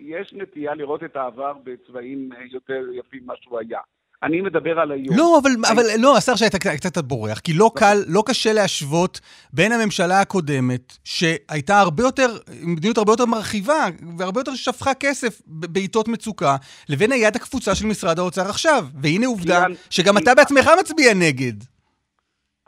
יש 0.00 0.34
נטייה 0.36 0.74
לראות 0.74 1.04
את 1.04 1.16
העבר 1.16 1.52
בצבעים 1.64 2.28
יותר 2.52 2.82
יפים 2.98 3.20
ממה 3.24 3.34
שהוא 3.40 3.58
היה. 3.58 3.78
אני 4.22 4.40
מדבר 4.40 4.78
על 4.78 4.92
היום. 4.92 5.16
לא, 5.16 5.38
אבל. 5.42 5.50
אבל 5.72 5.82
לא, 5.98 6.16
השר 6.16 6.34
שהיית 6.34 6.56
קצת 6.56 6.98
בורח, 6.98 7.38
כי 7.38 7.52
לא 7.52 7.70
קל, 7.74 7.98
לא 8.06 8.22
קשה 8.26 8.52
להשוות 8.52 9.20
בין 9.52 9.72
הממשלה 9.72 10.20
הקודמת, 10.20 10.98
שהייתה 11.04 11.80
הרבה 11.80 12.02
יותר, 12.02 12.26
מדיניות 12.62 12.98
הרבה 12.98 13.12
יותר 13.12 13.26
מרחיבה, 13.26 13.86
והרבה 14.18 14.40
יותר 14.40 14.54
שפכה 14.54 14.94
כסף 14.94 15.42
בעיתות 15.46 16.08
מצוקה, 16.08 16.56
לבין 16.88 17.12
היד 17.12 17.36
הקפוצה 17.36 17.74
של 17.74 17.86
משרד 17.86 18.18
האוצר 18.18 18.48
עכשיו. 18.48 18.86
והנה 19.02 19.26
עובדה 19.26 19.64
שגם 19.90 20.18
אתה 20.18 20.34
בעצמך 20.34 20.70
מצביע 20.80 21.14
נגד. 21.14 21.52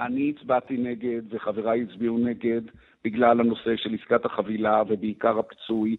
אני 0.00 0.32
הצבעתי 0.36 0.74
נגד, 0.76 1.34
וחבריי 1.34 1.84
הצביעו 1.90 2.18
נגד, 2.18 2.60
בגלל 3.04 3.40
הנושא 3.40 3.76
של 3.76 3.96
עסקת 4.00 4.24
החבילה, 4.24 4.82
ובעיקר 4.88 5.38
הפיצוי. 5.38 5.96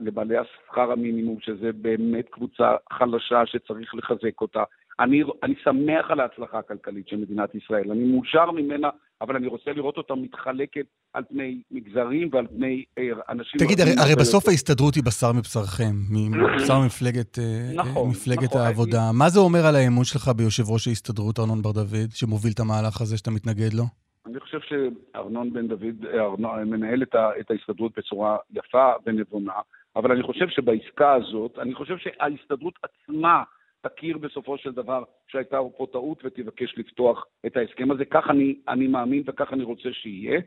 לבעלי 0.00 0.36
השכר 0.36 0.92
המינימום, 0.92 1.36
שזה 1.40 1.70
באמת 1.72 2.24
קבוצה 2.30 2.74
חלשה 2.92 3.42
שצריך 3.46 3.94
לחזק 3.94 4.40
אותה. 4.40 4.62
אני, 5.00 5.22
אני 5.42 5.54
שמח 5.64 6.10
על 6.10 6.20
ההצלחה 6.20 6.58
הכלכלית 6.58 7.08
של 7.08 7.16
מדינת 7.16 7.54
ישראל, 7.54 7.90
אני 7.90 8.04
מאושר 8.04 8.50
ממנה, 8.50 8.88
אבל 9.20 9.36
אני 9.36 9.46
רוצה 9.46 9.72
לראות 9.72 9.96
אותה 9.96 10.14
מתחלקת 10.14 10.86
על 11.12 11.22
פני 11.28 11.62
מגזרים 11.70 12.28
ועל 12.32 12.46
פני 12.46 12.84
אה, 12.98 13.04
אנשים... 13.28 13.60
תגיד, 13.60 13.80
הרי, 13.80 13.90
הרי 13.98 14.14
בסוף 14.14 14.48
ההסתדרות 14.48 14.94
היא 14.94 15.04
בשר 15.04 15.32
מבשרכם, 15.32 15.94
בשר 16.56 16.80
מפלגת, 16.86 17.38
אה, 17.38 17.70
נכון, 17.74 18.10
מפלגת 18.10 18.44
נכון. 18.44 18.60
העבודה. 18.60 19.10
מה 19.12 19.28
זה 19.28 19.40
אומר 19.40 19.66
על 19.66 19.76
האמון 19.76 20.04
שלך 20.04 20.30
ביושב 20.36 20.64
ראש 20.68 20.88
ההסתדרות, 20.88 21.38
ארנון 21.38 21.62
בר 21.62 21.72
דוד, 21.72 22.10
שמוביל 22.10 22.52
את 22.52 22.60
המהלך 22.60 23.00
הזה 23.00 23.16
שאתה 23.18 23.30
מתנגד 23.30 23.72
לו? 23.74 24.05
אני 24.26 24.40
חושב 24.40 24.60
שארנון 24.60 25.52
בן 25.52 25.68
דוד 25.68 26.04
ארנון, 26.14 26.70
מנהל 26.70 27.02
את, 27.02 27.14
ה, 27.14 27.30
את 27.40 27.50
ההסתדרות 27.50 27.92
בצורה 27.98 28.36
יפה 28.50 28.92
ונבונה, 29.06 29.60
אבל 29.96 30.12
אני 30.12 30.22
חושב 30.22 30.48
שבעסקה 30.48 31.12
הזאת, 31.12 31.58
אני 31.58 31.74
חושב 31.74 31.98
שההסתדרות 31.98 32.74
עצמה 32.82 33.42
תכיר 33.80 34.18
בסופו 34.18 34.58
של 34.58 34.72
דבר 34.72 35.02
שהייתה 35.28 35.58
פה 35.76 35.86
טעות 35.92 36.24
ותבקש 36.24 36.78
לפתוח 36.78 37.26
את 37.46 37.56
ההסכם 37.56 37.90
הזה. 37.90 38.04
כך 38.04 38.30
אני, 38.30 38.58
אני 38.68 38.86
מאמין 38.86 39.22
וכך 39.26 39.52
אני 39.52 39.64
רוצה 39.64 39.88
שיהיה. 39.92 40.40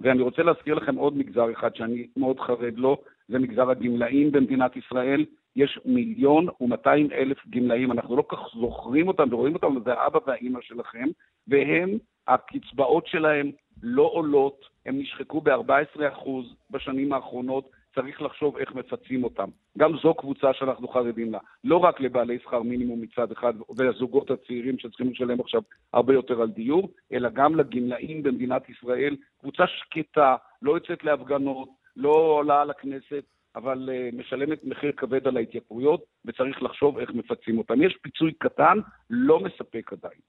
ואני 0.00 0.22
רוצה 0.22 0.42
להזכיר 0.42 0.74
לכם 0.74 0.96
עוד 0.96 1.16
מגזר 1.16 1.52
אחד 1.52 1.74
שאני 1.76 2.06
מאוד 2.16 2.40
חרד 2.40 2.78
לו, 2.78 3.02
זה 3.28 3.38
מגזר 3.38 3.70
הגמלאים 3.70 4.32
במדינת 4.32 4.76
ישראל. 4.76 5.24
יש 5.56 5.78
מיליון 5.84 6.46
ומאתיים 6.60 7.08
אלף 7.12 7.46
גמלאים, 7.50 7.92
אנחנו 7.92 8.16
לא 8.16 8.24
כך 8.28 8.38
זוכרים 8.54 9.08
אותם 9.08 9.28
ורואים 9.30 9.54
אותם, 9.54 9.74
זה 9.84 9.92
האבא 9.92 10.18
והאימא 10.26 10.60
שלכם, 10.62 11.06
והם, 11.48 11.90
הקצבאות 12.34 13.06
שלהם 13.06 13.50
לא 13.82 14.10
עולות, 14.12 14.68
הם 14.86 14.98
נשחקו 14.98 15.40
ב-14% 15.40 16.28
בשנים 16.70 17.12
האחרונות, 17.12 17.70
צריך 17.94 18.22
לחשוב 18.22 18.56
איך 18.56 18.74
מפצים 18.74 19.24
אותם. 19.24 19.48
גם 19.78 19.96
זו 20.02 20.14
קבוצה 20.14 20.52
שאנחנו 20.52 20.88
חרדים 20.88 21.32
לה. 21.32 21.38
לא 21.64 21.76
רק 21.76 22.00
לבעלי 22.00 22.38
שכר 22.38 22.62
מינימום 22.62 23.00
מצד 23.00 23.32
אחד 23.32 23.54
ולזוגות 23.76 24.30
הצעירים 24.30 24.78
שצריכים 24.78 25.10
לשלם 25.10 25.40
עכשיו 25.40 25.62
הרבה 25.92 26.14
יותר 26.14 26.42
על 26.42 26.50
דיור, 26.50 26.88
אלא 27.12 27.28
גם 27.28 27.56
לגמלאים 27.56 28.22
במדינת 28.22 28.68
ישראל. 28.68 29.16
קבוצה 29.40 29.66
שקטה, 29.66 30.36
לא 30.62 30.72
יוצאת 30.72 31.04
להפגנות, 31.04 31.68
לא 31.96 32.10
עולה 32.10 32.62
על 32.62 32.70
הכנסת, 32.70 33.24
אבל 33.56 33.88
uh, 33.88 34.16
משלמת 34.16 34.64
מחיר 34.64 34.92
כבד 34.92 35.26
על 35.26 35.36
ההתייקרויות, 35.36 36.04
וצריך 36.24 36.62
לחשוב 36.62 36.98
איך 36.98 37.10
מפצים 37.10 37.58
אותם. 37.58 37.82
יש 37.82 37.96
פיצוי 38.02 38.32
קטן, 38.32 38.78
לא 39.10 39.40
מספק 39.40 39.92
עדיין. 39.92 40.20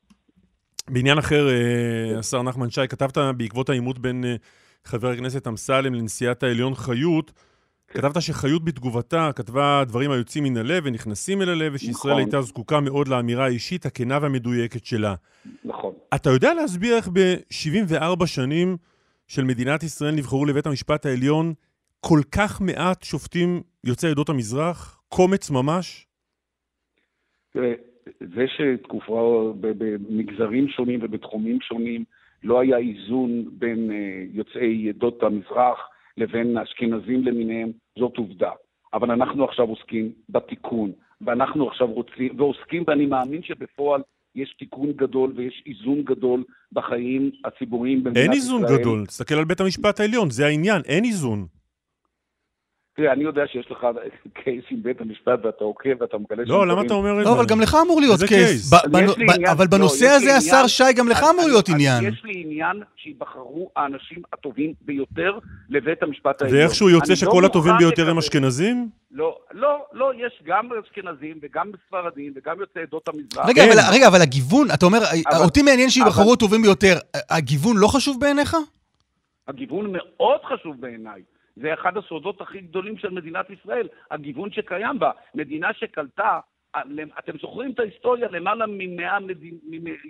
בעניין 0.91 1.17
אחר, 1.17 1.47
uh, 1.47 2.19
השר 2.19 2.41
נחמן 2.41 2.69
שי, 2.69 2.87
כתבת 2.89 3.17
בעקבות 3.37 3.69
העימות 3.69 3.99
בין 3.99 4.23
uh, 4.23 4.41
חבר 4.85 5.11
הכנסת 5.11 5.47
אמסלם 5.47 5.93
לנשיאת 5.93 6.43
העליון 6.43 6.75
חיות, 6.75 7.31
כתבת 7.87 8.21
שחיות 8.21 8.65
בתגובתה 8.65 9.29
כתבה 9.35 9.83
דברים 9.87 10.11
היוצאים 10.11 10.43
מן 10.43 10.57
הלב 10.57 10.83
ונכנסים 10.85 11.41
אל 11.41 11.49
הלב, 11.49 11.71
ושישראל 11.75 12.13
נכון. 12.13 12.23
הייתה 12.23 12.41
זקוקה 12.41 12.79
מאוד 12.79 13.07
לאמירה 13.07 13.45
האישית, 13.45 13.85
הכנה 13.85 14.19
והמדויקת 14.21 14.85
שלה. 14.85 15.15
נכון. 15.65 15.93
אתה 16.15 16.29
יודע 16.29 16.53
להסביר 16.53 16.95
איך 16.95 17.09
ב-74 17.13 18.25
שנים 18.25 18.77
של 19.27 19.43
מדינת 19.43 19.83
ישראל 19.83 20.15
נבחרו 20.15 20.45
לבית 20.45 20.65
המשפט 20.65 21.05
העליון 21.05 21.53
כל 21.99 22.21
כך 22.31 22.61
מעט 22.61 23.03
שופטים 23.03 23.61
יוצאי 23.83 24.09
עדות 24.09 24.29
המזרח? 24.29 25.01
קומץ 25.09 25.49
ממש? 25.49 26.07
תראה, 27.53 27.73
זה 28.19 28.45
שתקופה 28.47 29.53
במגזרים 29.59 30.67
שונים 30.67 30.99
ובתחומים 31.03 31.61
שונים 31.61 32.03
לא 32.43 32.59
היה 32.59 32.77
איזון 32.77 33.45
בין 33.51 33.91
אה, 33.91 34.23
יוצאי 34.33 34.89
עדות 34.89 35.23
המזרח 35.23 35.77
לבין 36.17 36.57
האשכנזים 36.57 37.23
למיניהם, 37.23 37.71
זאת 37.99 38.17
עובדה. 38.17 38.51
אבל 38.93 39.11
אנחנו 39.11 39.45
עכשיו 39.45 39.65
עוסקים 39.65 40.11
בתיקון, 40.29 40.91
ואנחנו 41.21 41.67
עכשיו 41.67 41.87
רוצים, 41.87 42.29
ועוסקים, 42.37 42.83
ואני 42.87 43.05
מאמין 43.05 43.43
שבפועל 43.43 44.01
יש 44.35 44.55
תיקון 44.59 44.91
גדול 44.91 45.33
ויש 45.35 45.63
איזון 45.65 46.01
גדול 46.03 46.43
בחיים 46.71 47.31
הציבוריים 47.45 48.03
במדינת 48.03 48.17
אין 48.17 48.33
ישראל. 48.33 48.55
איזון 48.55 48.79
גדול, 48.79 49.05
תסתכל 49.05 49.35
על 49.35 49.45
בית 49.45 49.61
המשפט 49.61 49.99
העליון, 49.99 50.29
זה 50.29 50.45
העניין, 50.45 50.81
אין 50.85 51.03
איזון. 51.03 51.45
תראה, 52.95 53.13
אני 53.13 53.23
יודע 53.23 53.41
שיש 53.51 53.71
לך 53.71 53.77
קייס 54.43 54.63
עם 54.71 54.83
בית 54.83 55.01
המשפט 55.01 55.39
ואתה 55.45 55.63
עוקב 55.63 55.89
ואתה 56.01 56.17
מגלה 56.17 56.43
לא, 56.45 56.67
למה 56.67 56.81
אתה 56.81 56.93
אומר 56.93 57.11
את 57.11 57.17
זה? 57.17 57.23
לא, 57.23 57.33
אבל 57.35 57.45
גם 57.45 57.61
לך 57.61 57.77
אמור 57.85 58.01
להיות 58.01 58.19
קייס. 58.27 58.73
אבל 58.73 59.01
לא, 59.65 59.65
בנושא 59.71 60.05
הזה, 60.07 60.35
השר 60.37 60.67
שי, 60.67 60.93
גם 60.95 61.07
לך 61.07 61.23
אמור 61.33 61.45
להיות 61.47 61.69
עניין. 61.69 62.07
יש 62.07 62.21
לי 62.23 62.43
עניין 62.45 62.83
שיבחרו 62.97 63.69
האנשים 63.75 64.17
הטובים 64.33 64.73
ביותר 64.81 65.39
לבית 65.69 66.03
המשפט 66.03 66.41
העליון. 66.41 66.59
ואיכשהו 66.59 66.89
יוצא 66.89 67.09
לא 67.11 67.15
שכל 67.15 67.45
הטובים 67.45 67.73
ביותר 67.79 68.09
הם 68.09 68.17
אשכנזים? 68.17 68.89
לא, 69.11 69.37
לא, 69.51 69.85
לא, 69.93 70.11
יש 70.17 70.41
גם 70.45 70.69
אשכנזים 70.85 71.39
וגם 71.41 71.71
ספרדים 71.87 72.33
וגם 72.35 72.59
יוצאי 72.59 72.81
עדות 72.81 73.07
המזרח. 73.07 73.49
רגע. 73.49 73.63
אבל- 73.63 73.93
רגע, 73.93 74.07
אבל 74.07 74.21
הגיוון, 74.21 74.67
אתה 74.73 74.85
אומר, 74.85 74.97
אבל- 74.97 75.43
אותי 75.43 75.61
מעניין 75.61 75.89
שיבחרו 75.89 76.23
אבל- 76.23 76.33
הטובים 76.33 76.61
ביותר. 76.61 76.93
הגיוון 77.29 77.77
לא 77.77 77.87
חשוב 77.87 78.19
בעיניך? 78.19 78.57
הגיוון 79.47 79.91
מאוד 79.91 80.39
חשוב 80.53 80.75
בעיניי. 80.81 81.21
זה 81.55 81.73
אחד 81.73 81.97
הסודות 81.97 82.41
הכי 82.41 82.61
גדולים 82.61 82.97
של 82.97 83.09
מדינת 83.09 83.45
ישראל, 83.49 83.87
הגיוון 84.11 84.51
שקיים 84.51 84.99
בה. 84.99 85.11
מדינה 85.35 85.67
שקלטה, 85.73 86.39
אתם 87.19 87.31
זוכרים 87.41 87.71
את 87.71 87.79
ההיסטוריה, 87.79 88.27
למעלה 88.31 88.65
ממאה. 88.67 89.17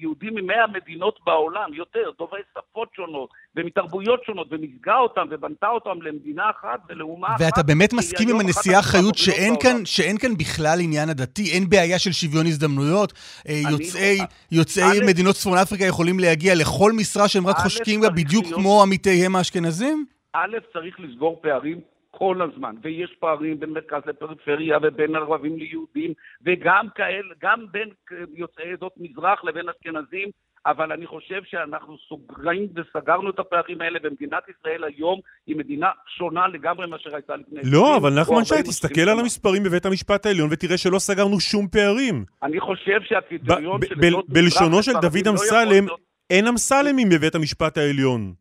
יהודים 0.02 0.36
ממאה 0.36 0.68
מדינות 0.68 1.20
בעולם, 1.26 1.74
יותר, 1.74 2.12
דוברי 2.18 2.40
שפות 2.52 2.90
שונות, 2.96 3.30
ומתרבויות 3.56 4.24
שונות, 4.26 4.48
ומיזגה 4.52 4.98
אותם 4.98 5.28
ובנתה 5.32 5.68
אותם 5.68 6.02
למדינה 6.02 6.44
אחת 6.50 6.80
ולאומה 6.90 7.28
אחת. 7.28 7.42
ואתה 7.42 7.64
באמת 7.64 7.94
מסכים 7.94 8.30
עם 8.30 8.40
הנשיאה 8.40 8.82
חיות 8.82 9.18
שאין 9.18 9.54
בעולם. 9.54 9.60
כאן, 9.62 9.86
שאין 9.86 10.18
כאן 10.18 10.38
בכלל 10.38 10.78
עניין 10.82 11.10
עדתי, 11.10 11.52
אין 11.54 11.70
בעיה 11.70 12.00
של 12.00 12.12
שוויון 12.12 12.46
הזדמנויות? 12.46 13.14
אה, 13.50 13.62
יוצאי, 13.72 14.18
יוצאי 14.52 14.84
א', 14.84 15.06
מדינות 15.08 15.36
צפון 15.36 15.58
אפריקה 15.58 15.86
יכולים 15.86 16.20
להגיע 16.20 16.56
לכל 16.56 16.92
משרה 16.92 17.28
שהם 17.28 17.48
רק 17.48 17.56
חושקים 17.58 18.02
בה 18.02 18.10
בדיוק 18.10 18.44
להיות- 18.46 18.60
כמו 18.60 18.82
עמיתיהם 18.82 19.36
האשכנזים? 19.36 20.06
א', 20.34 20.58
צריך 20.74 21.00
לסגור 21.00 21.40
פערים 21.42 21.80
כל 22.12 22.42
הזמן, 22.42 22.76
ויש 22.84 23.16
פערים 23.20 23.60
בין 23.60 23.70
מרכז 23.70 24.02
לפריפריה 24.06 24.78
ובין 24.84 25.16
ערבים 25.16 25.58
ליהודים, 25.58 26.14
וגם 26.46 26.86
כאלה, 26.96 27.34
גם 27.42 27.66
בין 27.72 27.90
יוצאי 28.36 28.72
עדות 28.74 28.94
מזרח 28.98 29.44
לבין 29.44 29.66
אשכנזים, 29.70 30.30
אבל 30.66 30.92
אני 30.92 31.08
חושב 31.08 31.42
שאנחנו 31.44 31.98
סוגרים 32.10 32.68
וסגרנו 32.76 33.30
את 33.30 33.40
הפערים 33.40 33.82
האלה, 33.82 34.00
ומדינת 34.04 34.44
ישראל 34.50 34.84
היום 34.84 35.20
היא 35.48 35.56
מדינה 35.56 35.88
שונה 36.18 36.48
לגמרי 36.48 36.88
מאשר 36.88 37.16
הייתה 37.16 37.36
לפני... 37.36 37.60
לא, 37.72 37.82
20 37.82 37.96
אבל 37.96 38.22
נחמן 38.22 38.46
שי, 38.46 38.54
40 38.54 38.64
תסתכל 38.66 39.02
על. 39.02 39.20
המספרים 39.20 39.64
בבית 39.64 39.86
המשפט 39.86 40.26
העליון 40.26 40.50
ותראה 40.52 40.78
שלא 40.78 41.00
סגרנו 41.00 41.40
שום 41.40 41.68
פערים. 41.68 42.26
אני 42.44 42.60
חושב 42.60 43.02
שהקריטריון 43.02 43.80
של 43.86 43.96
בלשונו 44.28 44.84
של 44.84 44.92
דוד 44.94 45.26
לא 45.26 45.32
אמסלם, 45.32 45.70
להיות- 45.86 46.00
אין 46.30 46.48
אמסלמים 46.48 47.10
בבית 47.10 47.36
המשפט 47.36 47.78
העליון. 47.78 48.41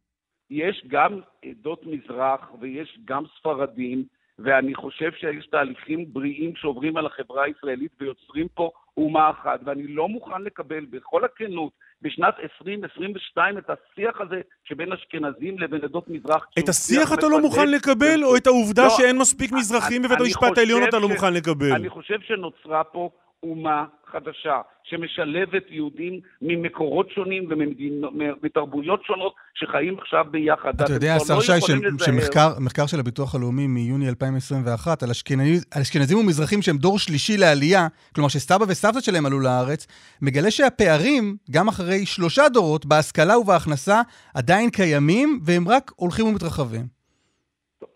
יש 0.50 0.84
גם 0.86 1.20
עדות 1.44 1.86
מזרח 1.86 2.40
ויש 2.60 2.98
גם 3.04 3.24
ספרדים, 3.38 4.04
ואני 4.38 4.74
חושב 4.74 5.12
שיש 5.12 5.46
תהליכים 5.46 6.12
בריאים 6.12 6.56
שעוברים 6.56 6.96
על 6.96 7.06
החברה 7.06 7.44
הישראלית 7.44 7.92
ויוצרים 8.00 8.48
פה 8.54 8.70
אומה 8.96 9.30
אחת, 9.30 9.60
ואני 9.64 9.86
לא 9.86 10.08
מוכן 10.08 10.42
לקבל 10.42 10.84
בכל 10.90 11.24
הכנות 11.24 11.72
בשנת 12.02 12.34
2022 12.42 13.58
את 13.58 13.70
השיח 13.70 14.20
הזה 14.20 14.40
שבין 14.64 14.92
אשכנזים 14.92 15.58
לבין 15.58 15.84
עדות 15.84 16.08
מזרח. 16.08 16.46
את 16.58 16.68
השיח 16.68 17.08
שיח 17.08 17.18
אתה 17.18 17.28
לא. 17.28 17.40
מוכן 17.40 17.70
לקבל, 17.70 18.24
או 18.24 18.36
את 18.36 18.46
העובדה 18.46 18.84
לא, 18.84 18.90
שאין 18.90 19.18
מספיק 19.18 19.52
מזרחים 19.52 20.02
בבית 20.02 20.20
המשפט 20.20 20.58
העליון 20.58 20.82
אתה 20.88 20.98
לא 20.98 21.08
מוכן 21.08 21.34
לקבל? 21.34 21.72
אני 21.72 21.88
חושב 21.88 22.20
שנוצרה 22.20 22.84
פה 22.84 23.10
אומה 23.42 23.84
חדשה, 24.12 24.60
שמשלבת 24.84 25.62
יהודים 25.70 26.20
ממקורות 26.42 27.10
שונים 27.10 27.48
ומתרבויות 27.50 29.02
שונות 29.04 29.34
שחיים 29.54 29.98
עכשיו 29.98 30.24
ביחד. 30.30 30.80
אתה 30.82 30.92
יודע, 30.92 31.16
השר 31.16 31.34
לא 31.34 31.40
שי, 31.40 31.60
ש-. 31.60 32.04
שמחקר 32.04 32.48
מחקר 32.60 32.86
של 32.86 33.00
הביטוח 33.00 33.34
הלאומי 33.34 33.66
מיוני 33.66 34.08
2021 34.08 35.02
על 35.02 35.10
אשכנזים, 35.10 35.60
על 35.74 35.82
אשכנזים 35.82 36.18
ומזרחים 36.18 36.62
שהם 36.62 36.76
דור 36.76 36.98
שלישי 36.98 37.36
לעלייה, 37.36 37.86
כלומר 38.14 38.28
שסבא 38.28 38.64
וסבתא 38.68 39.00
שלהם 39.00 39.26
עלו 39.26 39.40
לארץ, 39.40 39.86
מגלה 40.22 40.50
שהפערים, 40.50 41.36
גם 41.50 41.68
אחרי 41.68 42.06
שלושה 42.06 42.48
דורות, 42.48 42.86
בהשכלה 42.86 43.38
ובהכנסה, 43.38 44.00
עדיין 44.34 44.70
קיימים, 44.70 45.40
והם 45.44 45.68
רק 45.68 45.92
הולכים 45.96 46.26
ומתרחבים. 46.26 46.99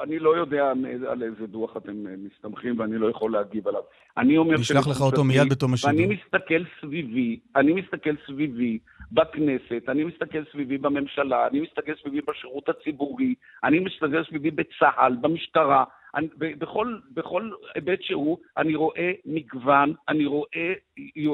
אני 0.00 0.18
לא 0.18 0.36
יודע 0.36 0.72
על 1.08 1.22
איזה 1.22 1.46
דוח 1.46 1.76
אתם 1.76 2.06
אה, 2.06 2.14
מסתמכים 2.18 2.80
ואני 2.80 2.98
לא 2.98 3.10
יכול 3.10 3.32
להגיב 3.32 3.68
עליו. 3.68 3.80
אני 4.16 4.36
אומר... 4.36 4.54
נשלח 4.54 4.88
לך 4.88 5.00
אותו 5.00 5.24
מיד 5.24 5.48
בתום 5.50 5.74
השידור. 5.74 5.96
ואני 5.96 6.14
מסתכל 6.14 6.62
סביבי, 6.80 7.40
אני 7.56 7.72
מסתכל 7.72 8.14
סביבי 8.26 8.78
בכנסת, 9.12 9.88
אני 9.88 10.04
מסתכל 10.04 10.44
סביבי 10.52 10.78
בממשלה, 10.78 11.46
אני 11.46 11.60
מסתכל 11.60 11.92
סביבי 12.02 12.20
בשירות 12.28 12.68
הציבורי, 12.68 13.34
אני 13.64 13.78
מסתכל 13.78 14.24
סביבי 14.24 14.50
בצה"ל, 14.50 15.16
במשטרה, 15.20 15.84
אני, 16.14 16.28
בכל, 16.38 16.98
בכל 17.14 17.50
היבט 17.74 18.02
שהוא, 18.02 18.38
אני 18.56 18.74
רואה 18.74 19.12
מגוון, 19.24 19.94
אני 20.08 20.26
רואה 20.26 20.46
אה, 20.56 20.72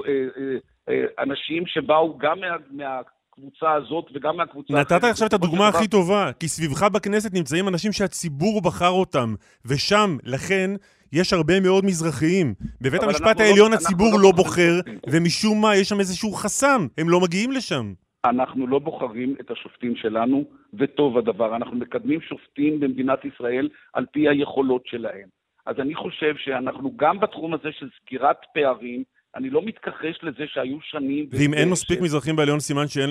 אה, 0.06 0.56
אה, 0.88 1.04
אנשים 1.18 1.66
שבאו 1.66 2.18
גם 2.18 2.40
מה... 2.40 2.56
מה 2.70 3.00
הקבוצה 3.40 3.72
הזאת 3.72 4.10
וגם 4.14 4.36
מהקבוצה 4.36 4.74
נתת 4.74 5.04
עכשיו 5.04 5.28
את 5.28 5.32
הדוגמה 5.32 5.68
הכי 5.68 5.88
טובה, 5.88 6.30
כי 6.40 6.48
סביבך 6.48 6.82
בכנסת 6.82 7.34
נמצאים 7.34 7.68
אנשים 7.68 7.92
שהציבור 7.92 8.60
בחר 8.62 8.90
אותם, 8.90 9.34
ושם, 9.66 10.16
לכן, 10.24 10.70
יש 11.12 11.32
הרבה 11.32 11.60
מאוד 11.60 11.84
מזרחיים. 11.84 12.54
בבית 12.80 13.02
המשפט 13.02 13.26
אנחנו 13.26 13.42
העליון 13.42 13.70
לא- 13.70 13.76
הציבור 13.76 14.12
לא 14.12 14.22
לא 14.22 14.32
בוחר. 14.36 14.72
ומשום 15.10 15.60
מה 15.60 15.76
יש 15.76 15.88
שם 15.88 16.00
איזשהו 16.00 16.32
חסם, 16.32 16.86
הם 16.98 17.08
לא 17.08 17.20
מגיעים 17.20 17.52
לשם. 17.52 17.92
אנחנו 18.24 18.66
לא 18.66 18.78
בוחרים 18.78 19.36
את 19.40 19.50
השופטים 19.50 19.96
שלנו, 19.96 20.44
וטוב 20.74 21.18
הדבר. 21.18 21.56
אנחנו 21.56 21.76
מקדמים 21.76 22.20
שופטים 22.20 22.80
במדינת 22.80 23.24
ישראל 23.24 23.68
על 23.92 24.06
פי 24.12 24.28
היכולות 24.28 24.82
שלהם. 24.86 25.28
אז 25.66 25.76
אני 25.78 25.94
חושב 25.94 26.34
שאנחנו 26.36 26.92
גם 26.96 27.20
בתחום 27.20 27.54
הזה 27.54 27.68
של 27.78 27.88
סגירת 28.00 28.36
פערים, 28.54 29.04
אני 29.36 29.50
לא 29.50 29.62
מתכחש 29.62 30.18
לזה 30.22 30.44
שהיו 30.46 30.76
שנים... 30.82 31.26
ואם 31.32 31.54
אין 31.54 31.68
ש- 31.68 31.72
מספיק 31.72 32.00
מזרחים 32.00 32.36
בעליון, 32.36 32.60
סימן 32.60 32.88
שאין 32.88 33.10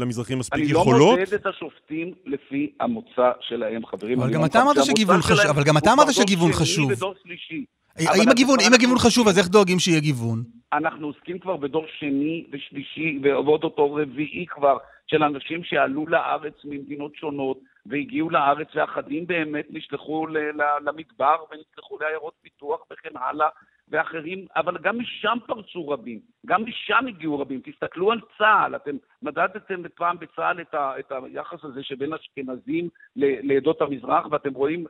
למזרחים 0.00 0.38
מספיק 0.38 0.60
אני 0.64 0.72
לא 0.72 0.78
יכולות? 0.78 1.18
מודד 1.18 1.34
את 1.34 1.46
השופטים 1.46 2.14
לפי 2.26 2.72
המוצא 2.80 3.30
שלהם, 3.40 3.86
חברים. 3.86 4.18
אבל 4.18 4.24
אני 4.26 4.32
גם 4.34 4.38
אומר 4.40 4.50
אתה 4.50 4.62
אמרת 4.62 4.76
שגיוון 4.84 5.20
חשוב, 5.22 5.50
אבל 5.50 5.62
גם 5.66 5.76
אתה 5.76 5.92
אמרת 5.92 6.06
שגיוון 6.12 6.52
חשוב. 6.52 6.90
שלישי. 7.22 7.64
אם 8.00 8.28
הגיוון, 8.30 8.54
אנחנו- 8.54 8.68
אם 8.68 8.74
הגיוון 8.74 8.98
חשוב, 8.98 9.28
אז 9.28 9.38
איך 9.38 9.48
דואגים 9.48 9.78
שיהיה 9.78 10.00
גיוון? 10.00 10.42
אנחנו 10.72 11.06
עוסקים 11.06 11.38
כבר 11.38 11.56
בדור 11.56 11.86
שני 11.98 12.46
ושלישי, 12.52 13.18
ועוד 13.22 13.64
אותו 13.64 13.94
רביעי 13.94 14.46
כבר, 14.48 14.76
של 15.06 15.22
אנשים 15.22 15.64
שעלו 15.64 16.06
לארץ 16.06 16.54
ממדינות 16.64 17.12
שונות, 17.16 17.58
והגיעו 17.86 18.30
לארץ, 18.30 18.68
ואחדים 18.74 19.26
באמת 19.26 19.66
נשלחו 19.70 20.26
ל- 20.26 20.38
ל- 20.38 20.88
למדבר, 20.88 21.36
ונשלחו 21.50 21.98
לעיירות 22.00 22.34
פיתוח 22.42 22.80
וכן 22.92 23.16
הלאה, 23.16 23.48
ואחרים, 23.90 24.46
אבל 24.56 24.78
גם 24.78 24.98
משם 24.98 25.38
פרצו 25.46 25.88
רבים, 25.88 26.20
גם 26.46 26.64
משם 26.64 27.06
הגיעו 27.08 27.38
רבים. 27.38 27.60
תסתכלו 27.64 28.12
על 28.12 28.20
צה"ל, 28.38 28.76
אתם 28.76 28.96
מדדתם 29.22 29.82
פעם 29.94 30.18
בצה"ל 30.18 30.60
את, 30.60 30.74
ה, 30.74 30.98
את 30.98 31.12
היחס 31.12 31.64
הזה 31.64 31.82
שבין 31.82 32.12
אשכנזים 32.12 32.88
לעדות 33.16 33.82
המזרח, 33.82 34.26
ואתם 34.30 34.54
רואים, 34.54 34.86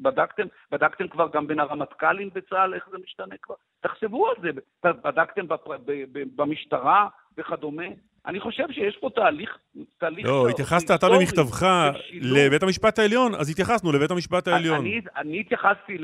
בדקתם, 0.00 0.46
בדקתם 0.70 1.08
כבר 1.08 1.28
גם 1.32 1.46
בין 1.46 1.60
הרמטכ"לים 1.60 2.30
בצה"ל, 2.34 2.74
איך 2.74 2.88
זה 2.90 2.98
משתנה 2.98 3.34
כבר? 3.42 3.54
תחשבו 3.80 4.28
על 4.28 4.34
זה, 4.42 4.48
בדקתם 4.84 5.48
בפ- 5.48 5.78
ב- 5.84 6.04
ב- 6.12 6.36
במשטרה 6.36 7.08
וכדומה. 7.38 7.86
אני 8.28 8.40
חושב 8.40 8.64
שיש 8.70 8.96
פה 9.00 9.10
תהליך, 9.14 9.58
תהליך... 9.98 10.26
לא, 10.26 10.48
התייחסת 10.48 10.84
אתה 10.84 11.06
היסטורי 11.06 11.18
במכתבך. 11.18 11.66
לבית 12.12 12.62
המשפט 12.62 12.98
העליון, 12.98 13.34
אז 13.34 13.50
התייחסנו 13.50 13.92
לבית 13.92 14.10
המשפט 14.10 14.48
העליון. 14.48 14.80
אני, 14.80 15.00
אני 15.16 15.40
התייחסתי 15.40 15.98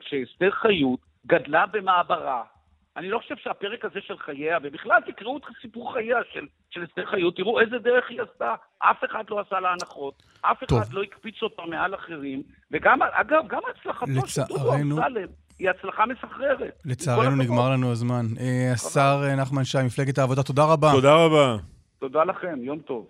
כשאסתר 0.00 0.50
חיות 0.50 1.00
גדלה 1.26 1.66
במעברה. 1.66 2.42
אני 2.96 3.08
לא 3.08 3.18
חושב 3.18 3.34
שהפרק 3.36 3.84
הזה 3.84 4.00
של 4.06 4.18
חייה, 4.18 4.58
ובכלל 4.62 5.00
תקראו 5.06 5.36
את 5.36 5.42
סיפור 5.62 5.92
חייה 5.92 6.18
של, 6.32 6.46
של 6.70 6.84
אסתר 6.84 7.06
חיות, 7.06 7.36
תראו 7.36 7.60
איזה 7.60 7.78
דרך 7.78 8.04
היא 8.10 8.20
עשתה. 8.22 8.54
אף 8.78 9.04
אחד 9.04 9.24
לא 9.30 9.40
עשה 9.40 9.60
לה 9.60 9.72
הנחות, 9.72 10.22
אף 10.40 10.64
טוב. 10.64 10.78
אחד 10.78 10.92
לא 10.92 11.02
הקפיץ 11.02 11.42
אותה 11.42 11.62
מעל 11.62 11.94
אחרים, 11.94 12.42
וגם, 12.70 13.02
אגב, 13.02 13.48
גם 13.48 13.60
הצלחתו 13.70 14.26
של 14.26 14.42
דודו 14.48 14.74
אמסלם 14.74 15.28
היא 15.62 15.70
הצלחה 15.70 16.06
מסחררת. 16.06 16.82
לצערנו. 16.84 17.36
נגמר 17.36 17.70
לנו 17.70 17.92
הזמן. 17.92 18.26
אה, 18.40 18.72
השר 18.72 19.22
אה, 19.24 19.36
נחמן 19.36 19.64
שי, 19.64 19.78
מפלגת 19.82 20.18
העבודה, 20.18 20.42
תודה 20.42 20.64
רבה. 20.64 20.90
תודה 20.92 21.14
רבה. 21.14 21.56
תודה 21.98 22.24
לכם, 22.24 22.58
יום 22.62 22.78
טוב. 22.78 23.06